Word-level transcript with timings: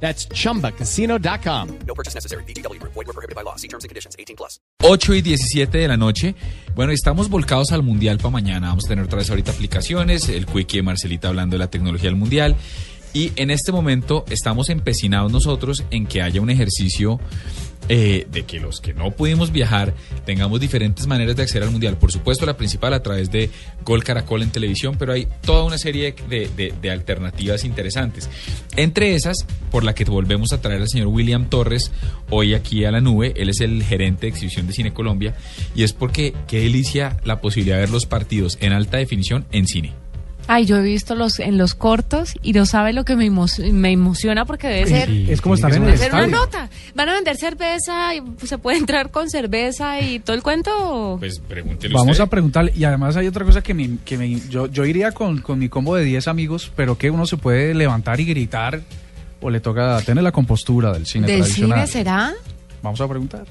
That's 0.00 0.28
chumbacasino.com. 0.28 1.68
No 1.86 1.94
purchase 1.94 2.14
necessary. 2.14 2.44
BGW. 2.44 2.80
Void 2.82 2.94
were 2.94 3.12
prohibited 3.12 3.34
by 3.34 3.42
law. 3.42 3.56
See 3.56 3.68
terms 3.68 3.84
and 3.84 3.88
conditions. 3.88 4.14
18 4.18 4.36
plus. 4.36 4.60
8 4.82 5.14
y 5.14 5.22
17 5.22 5.78
de 5.78 5.88
la 5.88 5.96
noche. 5.96 6.34
Bueno, 6.74 6.92
estamos 6.92 7.28
volcados 7.28 7.72
al 7.72 7.82
Mundial 7.82 8.18
para 8.18 8.30
mañana. 8.30 8.68
Vamos 8.68 8.84
a 8.84 8.88
tener 8.88 9.04
otra 9.04 9.18
vez 9.18 9.30
ahorita 9.30 9.52
aplicaciones, 9.52 10.28
el 10.28 10.46
Quickie 10.46 10.78
de 10.78 10.82
Marcelita 10.82 11.28
hablando 11.28 11.54
de 11.54 11.58
la 11.58 11.70
tecnología 11.70 12.10
del 12.10 12.16
Mundial. 12.16 12.56
Y 13.14 13.32
en 13.36 13.50
este 13.50 13.72
momento 13.72 14.26
estamos 14.28 14.68
empecinados 14.68 15.32
nosotros 15.32 15.84
en 15.90 16.06
que 16.06 16.20
haya 16.20 16.42
un 16.42 16.50
ejercicio 16.50 17.18
eh, 17.88 18.26
de 18.30 18.44
que 18.44 18.60
los 18.60 18.80
que 18.80 18.94
no 18.94 19.10
pudimos 19.12 19.52
viajar 19.52 19.94
tengamos 20.24 20.60
diferentes 20.60 21.06
maneras 21.06 21.36
de 21.36 21.42
acceder 21.42 21.62
al 21.64 21.70
Mundial. 21.70 21.96
Por 21.98 22.10
supuesto, 22.12 22.46
la 22.46 22.56
principal 22.56 22.94
a 22.94 23.02
través 23.02 23.30
de 23.30 23.50
Gol 23.84 24.02
Caracol 24.04 24.42
en 24.42 24.50
televisión, 24.50 24.96
pero 24.98 25.12
hay 25.12 25.28
toda 25.42 25.64
una 25.64 25.78
serie 25.78 26.14
de, 26.28 26.48
de- 26.56 26.74
de 26.80 26.90
alternativas 26.90 27.64
interesantes. 27.64 28.28
Entre 28.76 29.14
esas, 29.14 29.46
por 29.70 29.84
la 29.84 29.94
que 29.94 30.04
volvemos 30.04 30.52
a 30.52 30.60
traer 30.60 30.82
al 30.82 30.88
señor 30.88 31.08
William 31.08 31.48
Torres 31.48 31.90
hoy 32.30 32.54
aquí 32.54 32.84
a 32.84 32.90
la 32.90 33.00
nube. 33.00 33.32
Él 33.36 33.48
es 33.50 33.60
el 33.60 33.82
gerente 33.82 34.22
de 34.22 34.28
exhibición 34.28 34.66
de 34.66 34.72
Cine 34.72 34.92
Colombia 34.92 35.34
y 35.74 35.82
es 35.82 35.92
porque 35.92 36.34
qué 36.48 36.60
delicia 36.60 37.16
la 37.24 37.40
posibilidad 37.40 37.76
de 37.76 37.82
ver 37.82 37.90
los 37.90 38.06
partidos 38.06 38.58
en 38.60 38.72
alta 38.72 38.96
definición 38.98 39.46
en 39.52 39.66
cine. 39.66 39.92
Ay, 40.48 40.64
yo 40.64 40.76
he 40.76 40.82
visto 40.82 41.14
los 41.16 41.40
en 41.40 41.58
los 41.58 41.74
cortos 41.74 42.32
y 42.42 42.52
no 42.52 42.66
sabe 42.66 42.92
lo 42.92 43.04
que 43.04 43.16
me, 43.16 43.26
emo- 43.30 43.72
me 43.72 43.90
emociona 43.90 44.44
porque 44.44 44.68
debe 44.68 44.86
ser 44.86 45.10
Es 45.10 45.40
como 45.40 45.56
estar 45.56 45.72
en 45.74 45.84
el 45.84 45.94
hacer 45.94 46.12
una 46.14 46.26
nota. 46.28 46.70
¿Van 46.94 47.08
a 47.08 47.14
vender 47.14 47.36
cerveza 47.36 48.14
y 48.14 48.22
se 48.46 48.56
puede 48.58 48.78
entrar 48.78 49.10
con 49.10 49.28
cerveza 49.28 50.00
y 50.00 50.20
todo 50.20 50.36
el 50.36 50.42
cuento? 50.42 51.16
Pues 51.18 51.40
pregúntele 51.40 51.92
Vamos 51.94 52.12
usted. 52.12 52.24
a 52.24 52.26
preguntarle. 52.28 52.72
Y 52.76 52.84
además 52.84 53.16
hay 53.16 53.26
otra 53.26 53.44
cosa 53.44 53.60
que, 53.62 53.74
me, 53.74 53.98
que 54.04 54.16
me- 54.16 54.40
yo, 54.48 54.66
yo 54.66 54.84
iría 54.84 55.10
con, 55.12 55.40
con 55.40 55.58
mi 55.58 55.68
combo 55.68 55.96
de 55.96 56.04
10 56.04 56.28
amigos, 56.28 56.70
pero 56.76 56.96
que 56.96 57.10
uno 57.10 57.26
se 57.26 57.36
puede 57.36 57.74
levantar 57.74 58.20
y 58.20 58.24
gritar 58.26 58.82
o 59.40 59.50
le 59.50 59.60
toca 59.60 60.00
tener 60.02 60.22
la 60.22 60.32
compostura 60.32 60.92
del 60.92 61.06
cine 61.06 61.26
¿Del 61.26 61.40
tradicional. 61.40 61.78
cine 61.80 61.92
será? 61.92 62.32
Vamos 62.82 63.00
a 63.00 63.08
preguntar. 63.08 63.42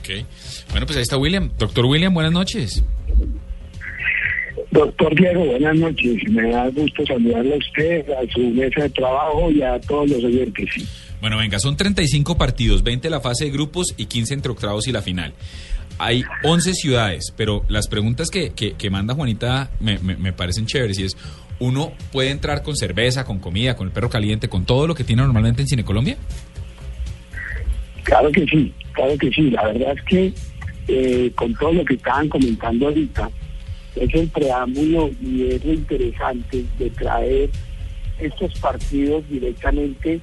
Ok. 0.00 0.24
Bueno, 0.70 0.86
pues 0.86 0.96
ahí 0.96 1.02
está 1.02 1.16
William. 1.18 1.50
Doctor 1.58 1.84
William, 1.84 2.14
buenas 2.14 2.32
noches. 2.32 2.82
Doctor 4.76 5.14
Diego, 5.14 5.42
buenas 5.46 5.74
noches. 5.76 6.16
Me 6.28 6.50
da 6.50 6.68
gusto 6.68 7.06
saludarle 7.06 7.54
a 7.54 7.56
usted, 7.56 8.10
a 8.10 8.30
su 8.30 8.40
mesa 8.50 8.82
de 8.82 8.90
trabajo 8.90 9.50
y 9.50 9.62
a 9.62 9.80
todos 9.80 10.10
los 10.10 10.22
oyentes. 10.22 10.68
Bueno, 11.18 11.38
venga, 11.38 11.58
son 11.58 11.78
35 11.78 12.36
partidos, 12.36 12.82
20 12.82 13.08
la 13.08 13.20
fase 13.22 13.46
de 13.46 13.52
grupos 13.52 13.94
y 13.96 14.04
15 14.04 14.34
entre 14.34 14.52
octavos 14.52 14.86
y 14.86 14.92
la 14.92 15.00
final. 15.00 15.32
Hay 15.98 16.24
11 16.44 16.74
ciudades, 16.74 17.32
pero 17.38 17.64
las 17.68 17.88
preguntas 17.88 18.28
que, 18.28 18.50
que, 18.50 18.74
que 18.74 18.90
manda 18.90 19.14
Juanita 19.14 19.70
me, 19.80 19.98
me- 19.98 20.16
me 20.16 20.34
parecen 20.34 20.66
chéveres 20.66 20.98
y 20.98 21.04
es, 21.04 21.16
¿uno 21.58 21.92
puede 22.12 22.28
entrar 22.28 22.62
con 22.62 22.76
cerveza, 22.76 23.24
con 23.24 23.38
comida, 23.38 23.76
con 23.76 23.86
el 23.86 23.94
perro 23.94 24.10
caliente, 24.10 24.50
con 24.50 24.66
todo 24.66 24.86
lo 24.86 24.94
que 24.94 25.04
tiene 25.04 25.22
normalmente 25.22 25.62
en 25.62 25.68
Cine 25.68 25.84
Colombia? 25.86 26.18
Claro 28.02 28.30
que 28.30 28.44
sí, 28.44 28.74
claro 28.92 29.16
que 29.16 29.30
sí. 29.30 29.50
La 29.52 29.64
verdad 29.68 29.94
es 29.96 30.02
que 30.04 30.32
eh, 30.88 31.32
con 31.34 31.54
todo 31.54 31.72
lo 31.72 31.82
que 31.86 31.94
estaban 31.94 32.28
comentando 32.28 32.88
ahorita, 32.88 33.30
es 33.96 34.14
el 34.14 34.28
preámbulo 34.28 35.10
y 35.20 35.48
es 35.48 35.64
lo 35.64 35.72
interesante 35.72 36.64
de 36.78 36.90
traer 36.90 37.50
estos 38.18 38.58
partidos 38.60 39.28
directamente 39.28 40.20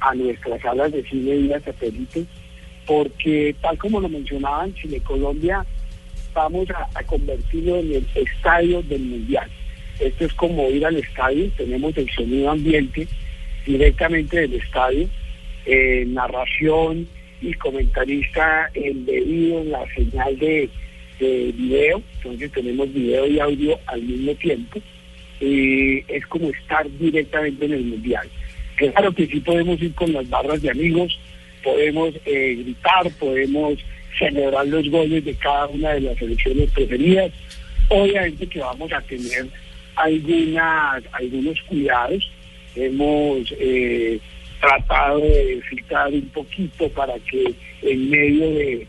a 0.00 0.14
nuestras 0.14 0.60
salas 0.62 0.92
de 0.92 1.02
cine 1.04 1.36
vía 1.36 1.60
satélite, 1.60 2.24
porque 2.86 3.54
tal 3.60 3.76
como 3.78 4.00
lo 4.00 4.08
mencionaban, 4.08 4.74
Chile 4.74 5.00
Colombia 5.00 5.64
vamos 6.32 6.68
a, 6.70 7.02
convertirlo 7.04 7.76
en 7.76 7.92
el 7.92 8.06
estadio 8.14 8.82
del 8.82 9.02
mundial. 9.02 9.50
Esto 9.98 10.24
es 10.24 10.32
como 10.34 10.68
ir 10.70 10.86
al 10.86 10.96
estadio, 10.96 11.50
tenemos 11.56 11.96
el 11.96 12.08
sonido 12.10 12.50
ambiente 12.50 13.06
directamente 13.66 14.40
del 14.40 14.54
estadio, 14.54 15.08
eh, 15.66 16.04
narración 16.06 17.06
y 17.42 17.52
comentarista 17.54 18.70
embebido 18.74 19.60
en 19.60 19.70
la 19.72 19.84
señal 19.94 20.38
de, 20.38 20.70
de 21.20 21.52
video, 21.52 22.02
entonces 22.16 22.50
tenemos 22.52 22.92
video 22.92 23.26
y 23.26 23.38
audio 23.38 23.78
al 23.86 24.02
mismo 24.02 24.34
tiempo, 24.34 24.80
y 25.40 25.98
es 26.08 26.26
como 26.26 26.50
estar 26.50 26.86
directamente 26.98 27.64
en 27.66 27.72
el 27.72 27.84
mundial. 27.84 28.28
Claro 28.76 29.12
que 29.12 29.26
sí 29.26 29.40
podemos 29.40 29.80
ir 29.82 29.94
con 29.94 30.12
las 30.12 30.28
barras 30.28 30.62
de 30.62 30.70
amigos, 30.70 31.18
podemos 31.62 32.14
eh, 32.24 32.56
gritar, 32.58 33.10
podemos 33.18 33.78
celebrar 34.18 34.66
los 34.66 34.88
goles 34.88 35.24
de 35.24 35.34
cada 35.34 35.66
una 35.68 35.90
de 35.90 36.00
las 36.00 36.18
selecciones 36.18 36.70
preferidas. 36.70 37.30
Obviamente 37.88 38.46
que 38.46 38.60
vamos 38.60 38.92
a 38.92 39.00
tener 39.02 39.46
algunas, 39.96 41.02
algunos 41.12 41.60
cuidados. 41.62 42.30
Hemos 42.76 43.52
eh, 43.58 44.18
tratado 44.60 45.20
de 45.20 45.60
filtrar 45.68 46.12
un 46.12 46.28
poquito 46.28 46.88
para 46.90 47.18
que 47.18 47.52
en 47.82 48.10
medio 48.10 48.50
de, 48.50 48.86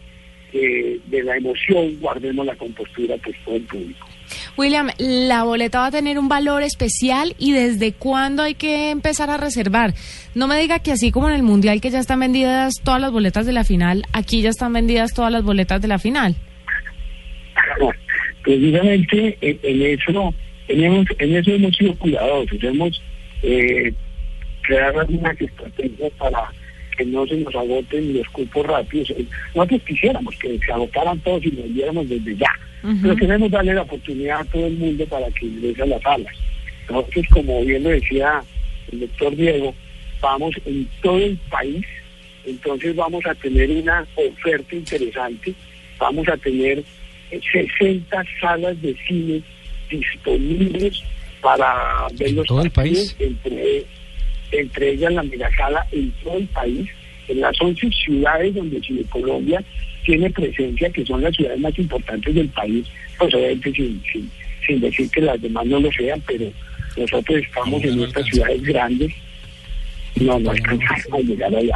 de- 0.54 1.00
de 1.08 1.24
la 1.24 1.38
emoción 1.38 1.98
guardemos 2.00 2.46
la 2.46 2.56
compostura 2.56 3.16
pues 3.24 3.36
todo 3.46 3.56
el 3.56 3.64
público. 3.64 4.08
William, 4.58 4.90
la 4.98 5.44
boleta 5.44 5.80
va 5.80 5.88
a 5.88 5.92
tener 5.92 6.18
un 6.18 6.30
valor 6.30 6.64
especial 6.64 7.36
y 7.38 7.52
desde 7.52 7.92
cuándo 7.94 8.44
hay 8.44 8.54
que 8.56 8.90
empezar 8.90 9.30
a 9.30 9.38
reservar. 9.38 9.94
No 10.36 10.48
me 10.48 10.58
diga 10.60 10.80
que 10.80 10.92
así 10.94 11.12
como 11.12 11.28
en 11.30 11.36
el 11.36 11.44
Mundial 11.44 11.82
que 11.82 11.90
ya 11.90 12.00
están 12.00 12.22
vendidas 12.22 12.76
todas 12.84 13.02
las 13.02 13.12
boletas 13.12 13.46
de 13.46 13.52
la 13.54 13.64
final, 13.66 14.04
aquí 14.14 14.42
ya 14.42 14.50
están 14.50 14.72
vendidas 14.74 15.14
todas 15.14 15.32
las 15.32 15.44
boletas 15.44 15.82
de 15.82 15.88
la 15.90 16.00
final. 16.00 16.36
Precisamente 18.44 19.38
en, 19.42 19.60
en 19.64 19.82
eso 20.00 20.34
tenemos, 20.68 21.06
en 21.20 21.36
eso 21.36 21.52
hemos 21.52 21.76
sido 21.76 21.96
cuidadosos, 21.96 22.64
hemos 22.64 23.02
eh, 23.44 23.94
creado 24.64 25.02
algunas 25.02 25.40
estrategias 25.40 26.12
para 26.18 26.52
que 27.02 27.12
no 27.12 27.26
se 27.26 27.38
nos 27.38 27.56
agoten 27.56 28.14
los 28.18 28.28
cupos 28.30 28.66
rápidos. 28.66 29.10
Eh, 29.12 29.26
Nosotros 29.56 29.82
quisiéramos 29.88 30.36
que 30.38 30.60
se 30.60 30.72
agotaran 30.72 31.20
todos 31.20 31.44
y 31.46 31.52
nos 31.52 31.74
viéramos 31.74 32.08
desde 32.08 32.36
ya, 32.36 32.52
pero 33.02 33.16
queremos 33.16 33.52
darle 33.52 33.74
la 33.74 33.82
oportunidad 33.82 34.42
a 34.42 34.46
todo 34.46 34.68
el 34.68 34.78
mundo 34.78 35.06
para 35.08 35.30
que 35.32 35.46
ingrese 35.46 35.82
a 35.82 35.86
las 35.88 36.02
salas. 36.02 36.34
Nosotros, 36.90 37.26
como 37.32 37.62
bien 37.64 37.84
lo 37.84 37.90
decía 37.90 38.44
el 38.92 39.00
doctor 39.02 39.36
Diego, 39.36 39.74
vamos 40.22 40.54
en 40.66 40.88
todo 41.02 41.18
el 41.18 41.38
país, 41.50 41.86
entonces 42.46 42.96
vamos 42.96 43.26
a 43.26 43.34
tener 43.36 43.70
una 43.70 44.06
oferta 44.16 44.76
interesante, 44.76 45.54
vamos 45.98 46.28
a 46.28 46.38
tener 46.38 46.84
eh, 47.32 47.42
60 47.80 48.24
salas 48.40 48.82
de 48.82 48.96
cine 49.08 49.42
disponibles 49.90 51.04
para 51.42 52.08
ver 52.14 52.34
los 52.34 52.48
todo 52.48 52.62
el 52.62 52.72
país? 52.72 53.16
entre, 53.20 53.86
entre 54.52 54.92
ellas 54.92 55.14
la 55.14 55.24
megasala 55.24 55.86
en 55.92 56.12
todo 56.24 56.38
el 56.38 56.48
país, 56.48 56.90
en 57.28 57.42
las 57.42 57.60
11 57.62 57.90
ciudades 57.92 58.54
donde 58.56 58.82
Chile 58.82 59.06
Colombia 59.10 59.64
tiene 60.04 60.30
presencia, 60.32 60.90
que 60.90 61.06
son 61.06 61.22
las 61.22 61.36
ciudades 61.36 61.60
más 61.60 61.78
importantes 61.78 62.34
del 62.34 62.50
país, 62.50 62.86
pues 63.18 63.34
obviamente 63.34 63.72
sin, 63.74 64.02
sin, 64.12 64.30
sin 64.66 64.80
decir 64.82 65.10
que 65.12 65.22
las 65.22 65.42
demás 65.42 65.66
no 65.66 65.80
lo 65.80 65.92
sean, 65.92 66.22
pero 66.28 66.52
nosotros 66.98 67.40
estamos 67.42 67.82
No, 67.82 67.88
en 67.90 67.98
no 67.98 68.04
alcanza. 68.06 68.30
ciudades 68.32 68.62
grandes, 68.64 69.12
no, 70.16 70.40
no 70.40 70.52
alcanzamos 70.52 71.14
a 71.14 71.20
llegar 71.20 71.56
allá, 71.56 71.76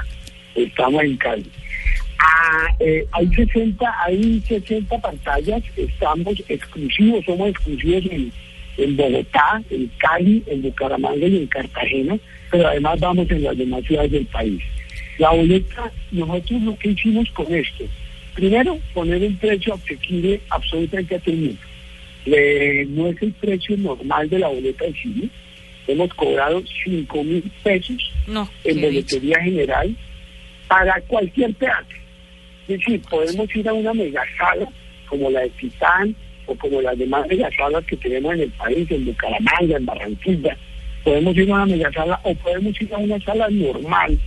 estamos 0.56 1.04
en 1.04 1.18
Cali. 1.18 1.46
Ah, 2.18 2.68
eh, 2.80 3.06
hay 3.12 3.28
60, 3.28 3.94
hay 4.06 4.42
60 4.48 4.98
pantallas, 5.00 5.62
estamos 5.76 6.34
exclusivos, 6.48 7.24
somos 7.26 7.50
exclusivos 7.50 8.04
en, 8.12 8.32
en 8.78 8.96
Bogotá, 8.98 9.62
en 9.70 9.90
Cali, 9.98 10.44
en 10.48 10.62
Bucaramanga 10.62 11.26
y 11.28 11.38
en 11.38 11.48
Cartagena, 11.48 12.18
pero 12.52 12.68
además 12.68 13.00
vamos 13.00 13.30
en 13.32 13.44
las 13.44 13.58
demás 13.58 13.84
ciudades 13.86 14.12
del 14.12 14.26
país. 14.28 14.62
La 15.18 15.32
boleta, 15.32 15.92
nosotros 16.12 16.62
lo 16.62 16.78
que 16.78 16.90
hicimos 16.90 17.30
con 17.32 17.54
esto, 17.54 17.86
primero 18.34 18.78
poner 18.94 19.22
un 19.24 19.38
precio 19.38 19.74
asequible 19.76 20.42
absolutamente 20.50 21.16
a 21.16 21.20
todo 21.20 21.34
el 21.34 21.42
mundo. 21.42 21.62
Le- 22.26 22.86
no 22.88 23.08
es 23.08 23.22
el 23.22 23.32
precio 23.34 23.78
normal 23.78 24.30
de 24.30 24.40
la 24.40 24.48
boleta 24.50 24.86
de 24.86 24.94
cine, 24.94 25.30
hemos 25.88 26.14
cobrado 26.16 26.62
5 26.84 27.24
mil 27.24 27.44
pesos 27.64 28.12
No, 28.28 28.50
en 28.64 28.76
dicho. 28.76 28.88
boletería 28.88 29.40
general 29.42 29.96
para 30.68 31.00
cualquier 31.02 31.54
teatro. 31.54 31.98
Es 32.68 32.80
decir, 32.80 33.00
podemos 33.10 33.56
ir 33.56 33.70
a 33.70 33.74
una 33.74 33.94
megasala 33.94 34.68
como 35.08 35.30
la 35.30 35.42
de 35.42 35.50
Titán 35.52 36.16
o 36.46 36.56
como 36.56 36.82
las 36.82 36.98
demás 36.98 37.28
megasalas 37.28 37.86
que 37.86 37.98
tenemos 37.98 38.34
en 38.34 38.42
el 38.42 38.52
país, 38.52 38.90
en 38.92 39.06
Bucaramanga, 39.06 39.78
en 39.78 39.86
Barranquilla. 39.86 40.58
Podemos 41.04 41.36
ir 41.38 41.52
a 41.52 41.56
una 41.56 41.66
megasala 41.66 42.20
o 42.24 42.34
podemos 42.36 42.82
ir 42.82 42.94
a 42.94 42.98
una 42.98 43.20
sala 43.22 43.48
normal 43.50 44.18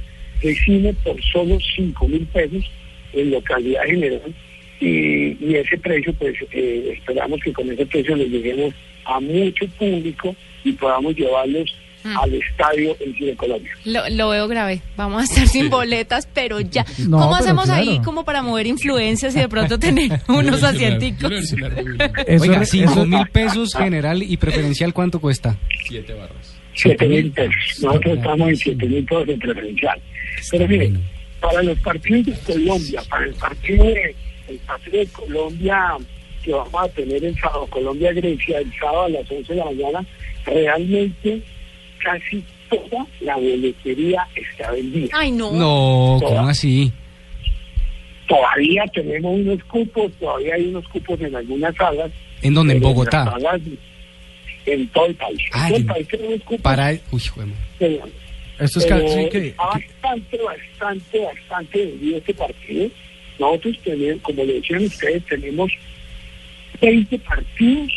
de 0.42 0.54
cine 0.54 0.94
por 1.04 1.20
solo 1.24 1.58
5 1.76 2.08
mil 2.08 2.26
pesos 2.26 2.70
en 3.12 3.30
localidad 3.30 3.84
general 3.84 4.34
y, 4.80 5.36
y 5.44 5.54
ese 5.56 5.76
precio, 5.78 6.12
pues 6.14 6.34
eh, 6.52 6.94
esperamos 6.96 7.40
que 7.42 7.52
con 7.52 7.70
ese 7.70 7.84
precio 7.86 8.14
les 8.16 8.28
lleguemos 8.28 8.72
a 9.04 9.20
mucho 9.20 9.66
público 9.78 10.34
y 10.64 10.72
podamos 10.72 11.16
llevarlos 11.16 11.74
al 12.04 12.34
estadio 12.34 12.96
en 13.00 13.14
Chile 13.14 13.34
Colombia. 13.36 13.70
Lo, 13.84 14.08
lo 14.10 14.28
veo 14.30 14.48
grave. 14.48 14.80
Vamos 14.96 15.22
a 15.22 15.24
estar 15.24 15.46
sin 15.48 15.68
boletas, 15.70 16.28
pero 16.32 16.60
ya. 16.60 16.84
No, 16.98 17.18
¿Cómo 17.18 17.30
pero 17.32 17.44
hacemos 17.44 17.68
ahí 17.70 18.00
como 18.04 18.24
para 18.24 18.42
mover 18.42 18.66
influencias 18.66 19.34
y 19.36 19.40
de 19.40 19.48
pronto 19.48 19.78
tener 19.80 20.20
unos 20.28 20.62
asienticos? 20.62 21.30
Oiga, 22.40 22.62
es- 22.62 22.70
5 22.70 22.90
eso- 22.92 23.06
mil 23.06 23.26
pesos 23.28 23.74
general 23.74 24.22
y 24.22 24.36
preferencial, 24.36 24.92
¿cuánto 24.94 25.20
cuesta? 25.20 25.56
Siete 25.88 26.14
barras. 26.14 26.54
7 26.74 27.06
mil 27.08 27.30
pesos. 27.32 27.54
Nosotros 27.82 28.16
estamos 28.18 28.48
en 28.50 28.56
7 28.56 28.86
mil 28.86 29.04
pesos 29.04 29.28
en 29.28 29.38
preferencial. 29.38 30.00
Pero 30.50 30.68
miren, 30.68 31.02
para 31.40 31.62
los 31.62 31.78
partidos 31.80 32.26
de 32.26 32.52
Colombia, 32.54 33.02
para 33.08 33.24
el 33.26 33.34
partido 33.34 33.84
de, 33.84 34.14
el 34.48 34.58
partido 34.58 34.98
de 34.98 35.06
Colombia 35.08 35.96
que 36.44 36.52
vamos 36.52 36.74
a 36.82 36.88
tener 36.90 37.24
el 37.24 37.34
sábado, 37.40 37.66
Colombia-Grecia, 37.66 38.58
el 38.60 38.72
sábado 38.78 39.04
a 39.04 39.08
las 39.08 39.30
11 39.30 39.52
de 39.52 39.58
la 39.58 39.64
mañana, 39.64 40.06
realmente 40.46 41.42
casi 42.02 42.44
toda 42.68 43.06
la 43.20 43.36
boletería 43.36 44.26
está 44.34 44.70
vendida. 44.72 45.08
Ay, 45.12 45.30
no. 45.30 45.52
No, 45.52 46.20
¿cómo 46.20 46.48
así? 46.48 46.92
Todavía 48.26 48.84
tenemos 48.92 49.34
unos 49.40 49.64
cupos, 49.64 50.12
todavía 50.20 50.54
hay 50.54 50.66
unos 50.66 50.86
cupos 50.88 51.18
en 51.20 51.34
algunas 51.34 51.74
salas. 51.76 52.10
¿En 52.42 52.54
dónde? 52.54 52.74
¿En 52.74 52.80
Bogotá? 52.80 53.24
salas 53.24 53.60
en 54.66 54.86
todo 54.88 55.06
el 55.06 55.14
país. 55.14 55.38
En 55.54 55.68
todo 55.68 55.76
el 55.78 55.86
país 55.86 56.08
tenemos 56.08 56.40
cupos. 56.42 56.60
Para... 56.60 56.90
Uy, 57.10 57.22
bueno. 57.36 57.52
pero- 57.78 58.04
Esto 58.58 58.78
es 58.80 58.86
casi 58.86 59.28
que, 59.30 59.46
está 59.48 59.64
bastante, 59.66 60.38
bastante, 60.42 61.20
bastante 61.24 61.86
vendido 61.86 62.18
este 62.18 62.34
partido. 62.34 62.90
Nosotros 63.38 63.78
tenemos, 63.84 64.22
como 64.22 64.44
le 64.44 64.54
decían 64.54 64.84
ustedes, 64.84 65.24
tenemos 65.24 65.70
20 66.82 67.18
partidos 67.20 67.90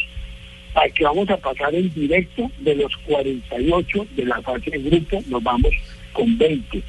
para 0.74 0.90
que 0.90 1.04
vamos 1.04 1.30
a 1.30 1.38
pasar 1.38 1.74
en 1.76 1.94
directo 1.94 2.50
de 2.60 2.76
los 2.76 2.96
48 2.98 4.08
de 4.16 4.26
la 4.26 4.42
fase 4.42 4.72
de 4.72 4.80
grupo, 4.80 5.22
nos 5.28 5.44
vamos 5.44 5.72
con 6.14 6.38
20. 6.38 6.82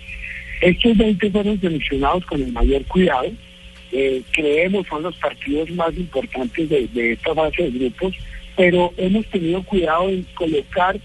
Estos 0.61 0.97
20 0.97 1.31
fueron 1.31 1.61
seleccionados 1.61 2.25
con 2.27 2.41
el 2.43 2.53
mayor 2.53 2.85
cuidado. 2.87 3.31
Eh, 3.91 4.23
creemos 4.31 4.87
son 4.87 5.03
los 5.03 5.17
partidos 5.17 5.69
más 5.71 5.95
importantes 5.97 6.69
de, 6.69 6.87
de 6.89 7.13
esta 7.13 7.35
fase 7.35 7.65
de 7.65 7.71
grupos, 7.79 8.15
pero 8.57 8.93
hemos 8.97 9.27
tenido 9.27 9.63
cuidado 9.65 10.09
en 10.09 10.23
colocar 10.35 10.97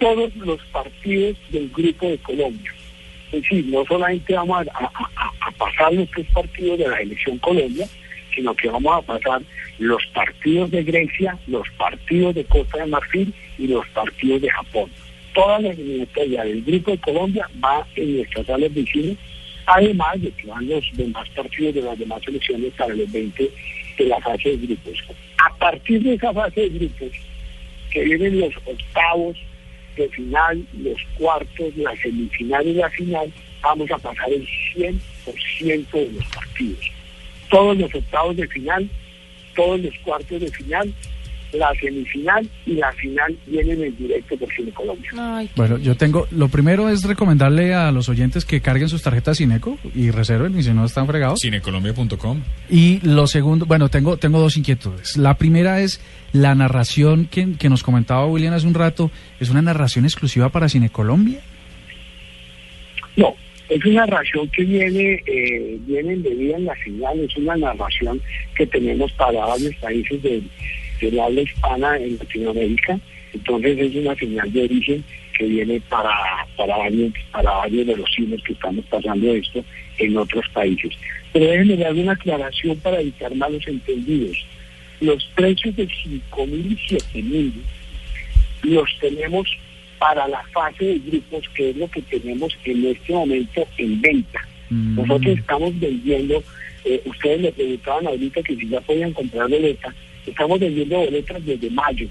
todos 0.00 0.34
los 0.36 0.60
partidos 0.72 1.36
del 1.50 1.68
Grupo 1.70 2.08
de 2.08 2.18
Colombia. 2.18 2.72
Es 3.32 3.42
decir, 3.42 3.66
no 3.66 3.84
solamente 3.84 4.32
vamos 4.32 4.66
a- 4.68 4.84
a- 4.84 5.48
a 5.48 5.50
pasar 5.58 5.92
los 5.92 6.08
tres 6.10 6.26
partidos 6.32 6.78
de 6.78 6.88
la 6.88 7.00
elección 7.00 7.36
Colombia, 7.38 7.86
sino 8.38 8.54
que 8.54 8.68
vamos 8.68 8.96
a 8.96 9.02
pasar 9.02 9.42
los 9.80 10.00
partidos 10.14 10.70
de 10.70 10.84
Grecia, 10.84 11.36
los 11.48 11.68
partidos 11.70 12.36
de 12.36 12.44
Costa 12.44 12.78
de 12.78 12.86
Marfil 12.86 13.34
y 13.58 13.66
los 13.66 13.84
partidos 13.88 14.42
de 14.42 14.48
Japón. 14.48 14.88
Toda 15.34 15.58
la 15.58 15.70
eliminatoria 15.70 16.44
del 16.44 16.62
Grupo 16.62 16.92
de 16.92 16.98
Colombia 16.98 17.50
va 17.62 17.84
en 17.96 18.16
nuestras 18.18 18.46
salas 18.46 18.72
de 18.72 18.84
cine, 18.86 19.16
además 19.66 20.22
de 20.22 20.30
que 20.30 20.46
van 20.46 20.68
los 20.68 20.84
demás 20.92 21.28
partidos 21.30 21.74
de 21.74 21.82
las 21.82 21.98
demás 21.98 22.22
selecciones 22.24 22.72
para 22.74 22.94
los 22.94 23.10
20 23.10 23.50
de 23.98 24.04
la 24.04 24.20
fase 24.20 24.50
de 24.50 24.66
grupos. 24.66 25.04
A 25.44 25.56
partir 25.56 26.00
de 26.00 26.14
esa 26.14 26.32
fase 26.32 26.60
de 26.60 26.68
grupos, 26.68 27.10
que 27.90 28.04
vienen 28.04 28.38
los 28.38 28.54
octavos 28.56 29.36
de 29.96 30.08
final, 30.10 30.64
los 30.80 31.02
cuartos, 31.18 31.76
la 31.76 31.96
semifinal 31.96 32.64
y 32.68 32.74
la 32.74 32.90
final, 32.90 33.32
vamos 33.62 33.90
a 33.90 33.98
pasar 33.98 34.30
el 34.32 34.46
100% 34.76 35.90
de 35.90 36.12
los 36.12 36.24
partidos. 36.26 36.98
Todos 37.50 37.76
los 37.76 37.94
octavos 37.94 38.36
de 38.36 38.46
final, 38.48 38.88
todos 39.54 39.80
los 39.80 39.94
cuartos 40.04 40.40
de 40.40 40.50
final, 40.50 40.92
la 41.52 41.72
semifinal 41.80 42.46
y 42.66 42.74
la 42.74 42.92
final 42.92 43.36
vienen 43.46 43.82
en 43.82 43.96
directo 43.96 44.36
por 44.36 44.52
Cine 44.54 44.70
Colombia. 44.72 45.10
Ay, 45.16 45.48
Bueno, 45.56 45.78
yo 45.78 45.96
tengo, 45.96 46.26
lo 46.30 46.48
primero 46.48 46.88
es 46.88 47.04
recomendarle 47.04 47.74
a 47.74 47.90
los 47.90 48.08
oyentes 48.08 48.44
que 48.44 48.60
carguen 48.60 48.88
sus 48.88 49.02
tarjetas 49.02 49.38
Cineco 49.38 49.78
y 49.94 50.10
reserven 50.10 50.58
y 50.58 50.62
si 50.62 50.72
no 50.72 50.84
están 50.84 51.06
fregados. 51.06 51.40
Cinecolombia.com. 51.40 52.42
Y 52.68 53.00
lo 53.00 53.26
segundo, 53.26 53.66
bueno, 53.66 53.88
tengo, 53.88 54.16
tengo 54.16 54.40
dos 54.40 54.56
inquietudes. 54.56 55.16
La 55.16 55.34
primera 55.34 55.80
es 55.80 56.00
la 56.32 56.54
narración 56.54 57.26
que, 57.26 57.54
que 57.54 57.70
nos 57.70 57.82
comentaba 57.82 58.26
William 58.26 58.52
hace 58.52 58.66
un 58.66 58.74
rato, 58.74 59.10
¿es 59.40 59.48
una 59.48 59.62
narración 59.62 60.04
exclusiva 60.04 60.50
para 60.50 60.68
Cine 60.68 60.90
Colombia? 60.90 61.40
Es 63.68 63.84
una 63.84 64.06
narración 64.06 64.48
que 64.48 64.64
viene, 64.64 65.22
eh, 65.26 65.76
viene 65.80 66.14
embebida 66.14 66.56
en 66.56 66.64
la 66.64 66.76
señal, 66.82 67.20
es 67.20 67.36
una 67.36 67.56
narración 67.56 68.20
que 68.56 68.66
tenemos 68.66 69.12
para 69.12 69.44
varios 69.44 69.74
países 69.76 70.22
de, 70.22 70.42
del 71.00 71.20
habla 71.20 71.42
hispana 71.42 71.96
en 71.98 72.16
Latinoamérica, 72.16 72.98
entonces 73.34 73.78
es 73.78 73.94
una 73.96 74.14
señal 74.14 74.50
de 74.52 74.62
origen 74.62 75.04
que 75.36 75.44
viene 75.44 75.80
para, 75.88 76.10
para, 76.56 76.78
varios, 76.78 77.12
para 77.30 77.50
varios 77.50 77.86
de 77.86 77.96
los 77.96 78.10
cines 78.10 78.42
que 78.42 78.54
estamos 78.54 78.84
pasando 78.86 79.34
esto 79.34 79.62
en 79.98 80.16
otros 80.16 80.48
países. 80.54 80.94
Pero 81.32 81.44
déjenme 81.46 81.76
dar 81.76 81.92
una 81.92 82.12
aclaración 82.12 82.76
para 82.78 83.00
evitar 83.00 83.34
malos 83.34 83.66
entendidos. 83.68 84.46
Los 85.00 85.24
precios 85.34 85.76
de 85.76 85.86
5.000 85.86 86.70
y 86.70 87.20
7.000 87.20 87.52
los 88.62 88.98
tenemos 88.98 89.46
para 89.98 90.28
la 90.28 90.42
fase 90.52 90.84
de 90.84 90.98
grupos, 90.98 91.48
que 91.54 91.70
es 91.70 91.76
lo 91.76 91.88
que 91.90 92.02
tenemos 92.02 92.56
en 92.64 92.86
este 92.86 93.12
momento 93.12 93.66
en 93.76 94.00
venta. 94.00 94.40
Mm. 94.70 94.96
Nosotros 94.96 95.38
estamos 95.38 95.78
vendiendo, 95.78 96.42
eh, 96.84 97.02
ustedes 97.04 97.40
le 97.40 97.52
preguntaban 97.52 98.06
ahorita 98.06 98.42
que 98.42 98.56
si 98.56 98.68
ya 98.68 98.80
podían 98.80 99.12
comprar 99.12 99.48
boletas, 99.48 99.94
estamos 100.26 100.60
vendiendo 100.60 100.98
boletas 100.98 101.44
desde 101.44 101.70
mayo, 101.70 102.08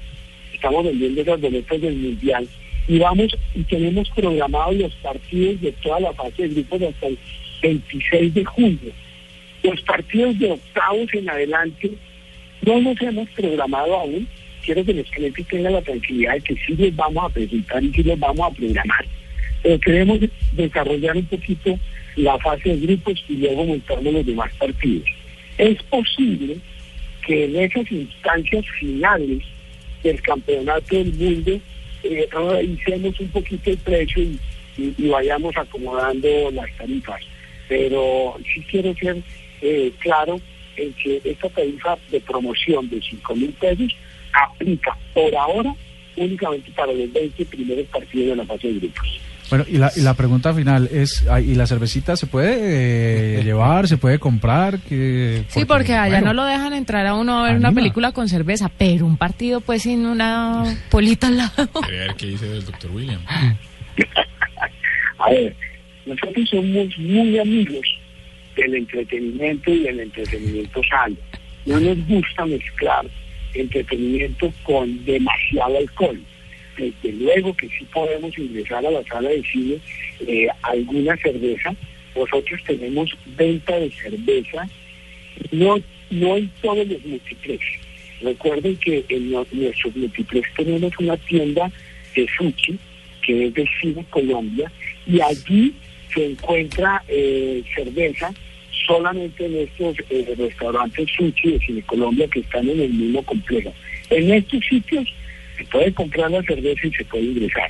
estamos 0.53 0.83
vendiendo 0.83 1.21
esas 1.21 1.41
boletas 1.41 1.81
del 1.81 1.95
Mundial 1.95 2.47
y 2.87 2.99
vamos 2.99 3.35
y 3.53 3.63
tenemos 3.63 4.09
programados 4.11 4.75
los 4.75 4.93
partidos 4.95 5.61
de 5.61 5.71
toda 5.73 5.99
la 5.99 6.13
fase 6.13 6.43
de 6.43 6.49
grupos 6.49 6.81
hasta 6.83 7.07
el 7.07 7.17
26 7.61 8.33
de 8.33 8.45
julio. 8.45 8.91
Los 9.63 9.81
partidos 9.81 10.39
de 10.39 10.51
octavos 10.51 11.13
en 11.13 11.29
adelante 11.29 11.91
no 12.65 12.79
los 12.79 13.01
hemos 13.01 13.29
programado 13.29 13.95
aún. 13.95 14.27
Quiero 14.67 14.83
que 14.83 14.93
los 14.95 15.09
clientes 15.11 15.47
tengan 15.47 15.71
la 15.71 15.81
tranquilidad 15.81 16.33
de 16.33 16.41
que 16.41 16.55
sí 16.55 16.75
les 16.75 16.93
vamos 16.93 17.23
a 17.23 17.29
presentar 17.29 17.81
y 17.81 17.89
sí 17.93 18.03
los 18.03 18.19
vamos 18.19 18.51
a 18.51 18.53
programar. 18.53 19.05
Pero 19.63 19.79
queremos 19.79 20.19
desarrollar 20.51 21.15
un 21.15 21.25
poquito 21.25 21.79
la 22.17 22.37
fase 22.39 22.75
de 22.75 22.85
grupos 22.85 23.23
y 23.29 23.37
luego 23.37 23.63
montarnos 23.63 24.13
los 24.13 24.25
demás 24.25 24.51
partidos. 24.59 25.07
Es 25.57 25.81
posible 25.83 26.57
que 27.25 27.45
en 27.45 27.55
esas 27.55 27.89
instancias 27.89 28.65
finales 28.77 29.39
del 30.03 30.21
campeonato 30.21 30.95
del 30.97 31.13
mundo 31.13 31.59
eh, 32.03 32.27
un 33.21 33.27
poquito 33.31 33.69
el 33.71 33.77
precio 33.77 34.21
y, 34.23 34.37
y- 34.77 34.93
y 34.97 35.07
vayamos 35.07 35.55
acomodando 35.55 36.51
las 36.51 36.69
tarifas. 36.77 37.21
Pero 37.69 38.35
sí 38.53 38.61
quiero 38.69 38.93
ser 38.95 39.15
eh, 39.61 39.93
claro 39.99 40.41
en 40.77 40.93
que 40.93 41.21
esta 41.23 41.49
tarifa 41.49 41.97
de 42.11 42.19
promoción 42.21 42.89
de 42.89 43.01
5 43.01 43.35
mil 43.35 43.51
pesos 43.53 43.95
aplica 44.33 44.97
por 45.13 45.35
ahora 45.35 45.73
únicamente 46.15 46.71
para 46.71 46.91
los 46.93 47.11
20 47.13 47.45
primeros 47.45 47.85
partidos 47.87 48.29
de 48.29 48.35
la 48.35 48.45
fase 48.45 48.67
de 48.67 48.79
grupos. 48.79 49.21
Bueno, 49.49 49.63
y 49.67 49.77
la, 49.77 49.91
y 49.95 50.01
la 50.01 50.13
pregunta 50.13 50.53
final 50.53 50.89
es, 50.91 51.25
ah, 51.29 51.39
¿y 51.39 51.55
la 51.55 51.65
cervecita 51.65 52.17
se 52.17 52.27
puede 52.27 53.39
eh, 53.39 53.43
llevar, 53.43 53.87
se 53.87 53.97
puede 53.97 54.19
comprar? 54.19 54.79
Que, 54.79 55.45
Sí, 55.47 55.63
porque 55.63 55.93
allá 55.93 56.15
bueno, 56.15 56.27
no 56.27 56.33
lo 56.33 56.43
dejan 56.43 56.73
entrar 56.73 57.07
a 57.07 57.13
uno 57.13 57.39
a 57.39 57.47
ver 57.47 57.55
una 57.55 57.71
película 57.71 58.11
con 58.11 58.27
cerveza, 58.27 58.69
pero 58.77 59.05
un 59.05 59.15
partido 59.15 59.61
pues 59.61 59.83
sin 59.83 60.05
una 60.05 60.63
polita 60.89 61.27
al 61.27 61.37
lado. 61.37 61.69
A 61.81 61.87
ver 61.87 62.13
qué 62.15 62.27
dice 62.27 62.45
el 62.57 62.65
doctor 62.65 62.91
William. 62.91 63.21
A 65.19 65.31
ver, 65.31 65.55
nosotros 66.05 66.47
somos 66.47 66.97
muy 66.99 67.39
amigos 67.39 67.96
del 68.57 68.75
entretenimiento 68.75 69.71
y 69.71 69.83
del 69.83 69.99
entretenimiento 70.01 70.81
sano. 70.83 71.15
No 71.65 71.79
nos 71.79 72.07
gusta 72.07 72.45
mezclar 72.45 73.05
entretenimiento 73.53 74.51
con 74.63 75.05
demasiado 75.05 75.77
alcohol. 75.77 76.19
Desde 76.77 77.11
luego 77.13 77.55
que 77.55 77.67
sí 77.69 77.85
podemos 77.91 78.37
ingresar 78.37 78.85
a 78.85 78.91
la 78.91 79.03
sala 79.05 79.29
de 79.29 79.41
cine 79.43 79.77
eh, 80.27 80.47
alguna 80.61 81.15
cerveza. 81.17 81.73
Nosotros 82.15 82.61
tenemos 82.65 83.09
venta 83.37 83.77
de 83.79 83.91
cerveza, 83.91 84.67
no, 85.51 85.79
no 86.09 86.37
en 86.37 86.49
todos 86.61 86.87
los 86.87 87.05
multiplex. 87.05 87.63
Recuerden 88.21 88.75
que 88.77 89.05
en 89.09 89.31
nuestros 89.31 89.95
multiplex 89.95 90.53
tenemos 90.55 90.91
una 90.99 91.17
tienda 91.17 91.71
de 92.15 92.27
sushi 92.37 92.77
que 93.27 93.47
es 93.47 93.53
de 93.53 93.69
Cine 93.81 94.05
Colombia, 94.09 94.71
y 95.05 95.19
allí 95.19 95.73
se 96.13 96.25
encuentra 96.25 97.03
eh, 97.09 97.61
cerveza 97.75 98.33
solamente 98.87 99.45
en 99.45 99.57
estos 99.57 99.95
eh, 100.09 100.33
restaurantes 100.37 101.09
sushi 101.15 101.51
de 101.51 101.59
Cine 101.59 101.81
Colombia 101.83 102.27
que 102.29 102.39
están 102.39 102.67
en 102.69 102.79
el 102.79 102.93
mismo 102.93 103.21
complejo. 103.23 103.73
En 104.09 104.31
estos 104.31 104.61
sitios 104.67 105.05
se 105.57 105.65
puede 105.65 105.93
comprar 105.93 106.31
la 106.31 106.41
cerveza 106.43 106.87
y 106.87 106.91
se 106.91 107.05
puede 107.05 107.25
ingresar. 107.25 107.69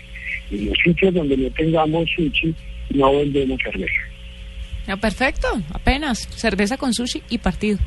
En 0.52 0.68
los 0.68 0.78
sitios 0.84 1.14
donde 1.14 1.36
no 1.36 1.50
tengamos 1.52 2.10
sushi 2.16 2.54
no 2.92 3.18
vendemos 3.18 3.60
cerveza. 3.64 4.00
Ya, 4.88 4.96
perfecto, 4.96 5.48
apenas. 5.74 6.20
Cerveza 6.36 6.78
con 6.78 6.94
sushi 6.94 7.22
y 7.30 7.40
partido. 7.40 7.78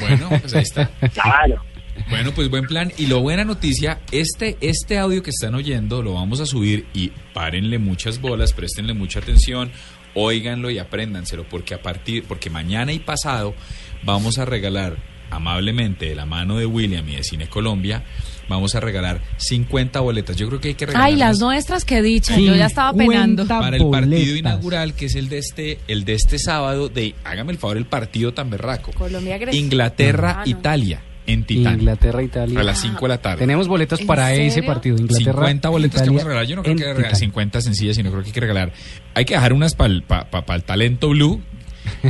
Bueno, 0.00 0.28
pues 0.40 0.54
ahí 0.54 0.62
está. 0.62 0.90
Claro. 1.12 1.62
Bueno, 2.08 2.32
pues 2.32 2.48
buen 2.48 2.66
plan. 2.66 2.90
Y 2.96 3.06
lo 3.06 3.20
buena 3.20 3.44
noticia, 3.44 4.00
este, 4.10 4.56
este 4.60 4.98
audio 4.98 5.22
que 5.22 5.30
están 5.30 5.54
oyendo 5.54 6.02
lo 6.02 6.14
vamos 6.14 6.40
a 6.40 6.46
subir 6.46 6.86
y 6.94 7.12
párenle 7.34 7.78
muchas 7.78 8.20
bolas, 8.20 8.52
préstenle 8.52 8.94
mucha 8.94 9.20
atención, 9.20 9.70
óiganlo 10.14 10.70
y 10.70 10.78
apréndanselo, 10.78 11.44
porque 11.48 11.74
a 11.74 11.82
partir, 11.82 12.24
porque 12.24 12.50
mañana 12.50 12.92
y 12.92 12.98
pasado 12.98 13.54
vamos 14.02 14.38
a 14.38 14.44
regalar 14.44 14.96
amablemente 15.30 16.06
de 16.06 16.14
la 16.16 16.26
mano 16.26 16.56
de 16.56 16.66
William 16.66 17.08
y 17.08 17.14
de 17.16 17.22
Cine 17.22 17.48
Colombia, 17.48 18.02
vamos 18.48 18.74
a 18.74 18.80
regalar 18.80 19.20
50 19.36 20.00
boletas. 20.00 20.36
Yo 20.36 20.48
creo 20.48 20.60
que 20.60 20.68
hay 20.68 20.74
que 20.74 20.86
regalar 20.86 21.06
Ay, 21.06 21.14
las 21.16 21.38
nuestras, 21.38 21.84
qué 21.84 22.02
dicha. 22.02 22.36
Yo 22.36 22.54
ya 22.56 22.66
estaba 22.66 22.92
penando. 22.92 23.42
50 23.44 23.60
para 23.60 23.76
el 23.76 23.82
partido 23.88 24.08
boletas. 24.18 24.38
inaugural, 24.38 24.94
que 24.94 25.06
es 25.06 25.14
el 25.14 25.28
de 25.28 25.38
este, 25.38 25.78
el 25.86 26.04
de 26.04 26.14
este 26.14 26.38
sábado, 26.40 26.88
de 26.88 27.14
hágame 27.22 27.52
el 27.52 27.58
favor, 27.58 27.76
el 27.76 27.86
partido 27.86 28.34
tan 28.34 28.50
berraco. 28.50 28.90
Colombia, 28.92 29.38
Grecia. 29.38 29.60
Inglaterra, 29.60 30.38
Ah, 30.40 30.42
no. 30.44 30.50
Italia, 30.50 31.00
en 31.26 31.44
Titán. 31.44 31.80
Inglaterra, 31.80 32.22
Italia. 32.22 32.60
A 32.60 32.62
las 32.62 32.80
5 32.80 33.00
de 33.00 33.08
la 33.08 33.18
tarde. 33.18 33.38
Tenemos 33.38 33.68
boletas 33.68 34.00
¿En 34.00 34.06
para 34.06 34.34
ese 34.34 34.62
partido. 34.62 34.96
Inglaterra. 34.96 35.32
50 35.32 35.68
boletas 35.68 36.02
que 36.02 36.06
Italia 36.06 36.08
vamos 36.08 36.22
a 36.22 36.28
regalar. 36.28 36.46
Yo 36.46 36.56
no 36.56 36.62
creo 36.62 36.76
que 36.76 36.82
que 36.82 36.88
regalar 36.88 37.12
Titán. 37.12 37.20
50 37.20 37.60
sencillas, 37.60 37.96
sino 37.96 38.10
creo 38.10 38.22
que 38.22 38.28
hay 38.28 38.32
que 38.32 38.40
regalar. 38.40 38.72
Hay 39.14 39.24
que 39.24 39.34
dejar 39.34 39.52
unas 39.52 39.74
para 39.74 39.92
el 39.92 40.64
talento 40.64 41.10
blue 41.10 41.40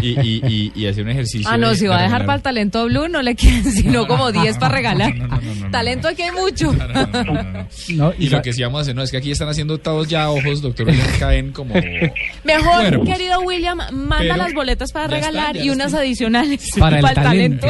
y, 0.01 0.09
y, 0.21 0.43
y, 0.47 0.73
y 0.75 0.87
hacer 0.87 1.05
un 1.05 1.11
ejercicio. 1.11 1.49
Ah, 1.51 1.57
no, 1.57 1.71
de- 1.71 1.77
si 1.77 1.87
va 1.87 1.97
a 1.99 2.03
dejar 2.03 2.21
regalar. 2.21 2.27
para 2.27 2.37
el 2.37 2.43
talento 2.43 2.85
blue, 2.87 3.09
no 3.09 3.23
le 3.23 3.35
queden 3.35 3.65
sino 3.73 4.07
como 4.07 4.31
10 4.33 4.59
para 4.59 4.75
regalar. 4.75 5.13
Talento 5.71 6.09
aquí 6.09 6.23
hay 6.23 6.33
mucho. 6.33 6.73
No, 6.73 6.87
no, 6.89 7.07
no, 7.07 7.25
no, 7.25 7.43
no. 7.43 7.67
No, 7.95 8.13
Y 8.19 8.29
lo 8.29 8.43
que 8.43 8.53
sí 8.53 8.63
vamos 8.63 8.79
a 8.79 8.83
hacer, 8.83 8.95
no, 8.95 9.03
es 9.03 9.11
que 9.11 9.17
aquí 9.17 9.31
están 9.31 9.49
haciendo 9.49 9.79
todos 9.79 10.09
ya 10.09 10.31
ojos, 10.31 10.63
doctor, 10.63 10.87
William, 10.89 11.07
caen 11.19 11.53
como... 11.53 11.75
Mejor, 12.45 13.05
querido 13.05 13.41
William, 13.41 13.79
manda 13.93 14.19
Pero 14.19 14.37
las 14.37 14.53
boletas 14.55 14.93
para 14.93 15.05
están, 15.17 15.21
regalar 15.35 15.57
y 15.57 15.71
unas 15.71 15.95
adicionales 15.95 16.71
Para 16.79 16.99
el 16.99 17.05
talento. 17.15 17.69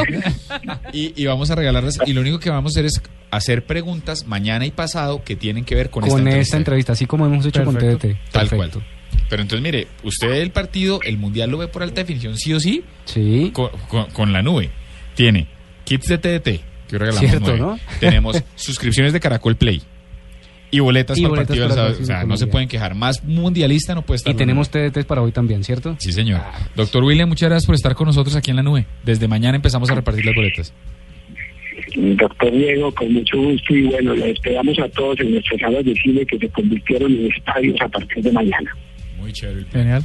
Y, 0.93 1.13
y 1.21 1.25
vamos 1.25 1.49
a 1.51 1.55
regalarlas. 1.55 1.97
Y 2.05 2.13
lo 2.13 2.21
único 2.21 2.39
que 2.39 2.49
vamos 2.49 2.71
a 2.71 2.79
hacer 2.79 2.85
es 2.85 3.01
hacer 3.31 3.65
preguntas 3.65 4.25
mañana 4.27 4.65
y 4.65 4.71
pasado 4.71 5.23
que 5.23 5.35
tienen 5.35 5.63
que 5.65 5.75
ver 5.75 5.89
con, 5.89 6.05
Con, 6.07 6.27
esta 6.27 6.39
esta 6.39 6.57
entrevista, 6.57 6.93
así 6.93 7.05
como 7.05 7.25
hemos 7.25 7.45
hecho 7.45 7.63
Perfecto. 7.63 7.97
con 7.99 8.11
TDT. 8.13 8.31
Tal 8.31 8.49
cual. 8.49 8.71
Pero 9.31 9.43
entonces, 9.43 9.63
mire, 9.63 9.87
usted 10.03 10.29
el 10.33 10.51
partido, 10.51 10.99
el 11.03 11.17
mundial 11.17 11.49
lo 11.49 11.57
ve 11.57 11.69
por 11.69 11.83
alta 11.83 12.01
definición, 12.01 12.37
sí 12.37 12.53
o 12.53 12.59
sí, 12.59 12.83
Sí. 13.05 13.49
con, 13.53 13.69
con- 13.87 14.09
con 14.11 14.33
la 14.33 14.41
nube. 14.41 14.69
Tiene 15.15 15.47
kits 15.85 16.07
de 16.09 16.17
TDT, 16.17 16.59
que 16.89 16.97
regalamos 16.97 17.29
Cierto. 17.29 17.55
¿no? 17.55 17.79
Tenemos 18.01 18.43
suscripciones 18.55 19.13
de 19.13 19.21
Caracol 19.21 19.55
Play. 19.55 19.81
Y 20.69 20.79
boletas 20.81 21.17
Y 21.17 21.21
para 21.21 21.27
el 21.41 21.47
boletas 21.47 21.57
partido. 21.57 21.69
para 21.69 22.01
o 22.01 22.05
sea, 22.05 22.23
no 22.25 22.35
se 22.35 22.47
pueden 22.47 22.67
quejar. 22.67 22.93
Más 22.93 23.23
mundialista 23.23 23.95
no 23.95 24.01
puede 24.01 24.17
estar. 24.17 24.33
Y 24.33 24.37
tenemos 24.37 24.69
nube. 24.73 24.89
TDT 24.91 25.05
para 25.07 25.21
hoy 25.21 25.31
también, 25.31 25.63
¿cierto? 25.63 25.95
Sí, 25.99 26.11
señor. 26.11 26.41
Doctor 26.75 27.01
William, 27.05 27.29
muchas 27.29 27.49
gracias 27.49 27.65
por 27.65 27.75
estar 27.75 27.95
con 27.95 28.07
nosotros 28.07 28.35
aquí 28.35 28.51
en 28.51 28.57
la 28.57 28.63
nube. 28.63 28.85
Desde 29.03 29.29
mañana 29.29 29.55
empezamos 29.55 29.89
a 29.91 29.95
repartir 29.95 30.25
las 30.25 30.35
boletas. 30.35 30.73
Doctor 31.95 32.51
Diego, 32.51 32.93
con 32.93 33.13
mucho 33.13 33.37
gusto 33.37 33.73
y 33.75 33.83
bueno, 33.83 34.13
le 34.13 34.31
esperamos 34.31 34.77
a 34.79 34.89
todos 34.89 35.19
en 35.21 35.31
nuestras 35.31 35.59
salas 35.61 35.83
de 35.85 35.93
cine 35.95 36.25
que 36.25 36.37
se 36.37 36.49
convirtieron 36.49 37.11
en 37.11 37.31
estadios 37.31 37.77
a 37.81 37.87
partir 37.87 38.23
de 38.23 38.31
mañana. 38.33 38.75
Muy 39.21 39.33
chévere. 39.33 39.65
Genial. 39.71 40.03